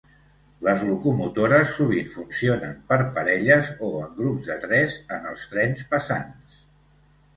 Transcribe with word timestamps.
Les 0.67 0.79
locomotores 0.85 1.75
sovint 1.79 2.09
funcionen 2.13 2.73
per 2.93 2.99
parelles 3.19 3.69
o 3.89 3.91
en 4.07 4.17
grups 4.23 4.49
de 4.53 4.57
tres 4.65 4.97
ens 5.19 5.29
els 5.35 5.45
trens 5.53 5.85
pesants. 5.93 6.61